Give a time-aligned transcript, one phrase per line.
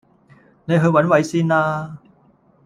[0.65, 1.99] 你去揾位先啦